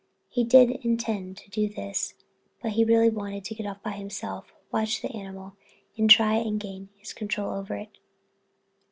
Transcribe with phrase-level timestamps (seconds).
[0.29, 2.15] He did intend to do this
[2.59, 5.57] but he really wanted to get off by himself, watch the animal,
[5.95, 7.99] and try and gain his old control over it.